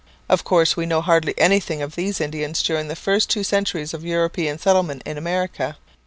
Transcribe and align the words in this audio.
Of 0.27 0.43
course, 0.43 0.75
we 0.75 0.87
know 0.87 1.01
hardly 1.01 1.35
anything 1.37 1.83
of 1.83 1.93
these 1.93 2.19
Indians 2.19 2.63
during 2.63 2.87
the 2.87 2.95
first 2.95 3.29
two 3.29 3.43
centuries 3.43 3.93
of 3.93 4.03
European 4.03 4.57
settlement 4.57 5.03
in 5.05 5.15
America. 5.15 5.77